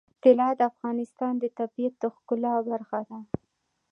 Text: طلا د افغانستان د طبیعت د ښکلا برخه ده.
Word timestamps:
طلا 0.23 0.49
د 0.59 0.61
افغانستان 0.71 1.33
د 1.39 1.45
طبیعت 1.57 1.93
د 1.99 2.03
ښکلا 2.15 2.53
برخه 2.69 2.99
ده. 3.09 3.19